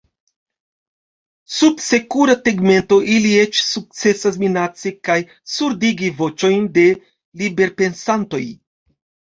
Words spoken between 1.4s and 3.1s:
Sub sekura tegmento